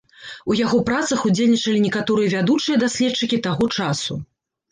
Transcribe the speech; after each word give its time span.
У 0.53 0.55
яго 0.59 0.77
працах 0.87 1.19
удзельнічалі 1.29 1.83
некаторыя 1.85 2.27
вядучыя 2.35 2.81
даследчыкі 2.85 3.39
таго 3.47 3.67
часу. 3.81 4.13